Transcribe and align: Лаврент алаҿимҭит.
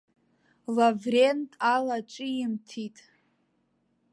Лаврент 0.75 1.51
алаҿимҭит. 1.73 2.97